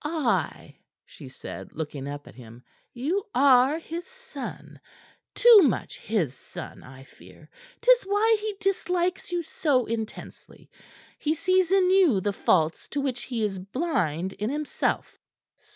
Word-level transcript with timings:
"Ay," 0.03 0.79
she 1.05 1.29
said, 1.29 1.73
looking 1.75 2.07
up 2.07 2.25
at 2.27 2.33
him. 2.33 2.63
"You 2.91 3.23
are 3.35 3.77
his 3.77 4.07
son; 4.07 4.79
too 5.35 5.59
much 5.61 5.99
his 5.99 6.33
son, 6.33 6.81
I 6.81 7.03
fear. 7.03 7.51
'Tis 7.81 8.01
why 8.05 8.35
he 8.41 8.55
dislikes 8.59 9.31
you 9.31 9.43
so 9.43 9.85
intensely. 9.85 10.71
He 11.19 11.35
sees 11.35 11.69
in 11.71 11.91
you 11.91 12.19
the 12.19 12.33
faults 12.33 12.87
to 12.87 12.99
which 12.99 13.21
he 13.25 13.43
is 13.43 13.59
blind 13.59 14.33
in 14.33 14.49
himself." 14.49 15.19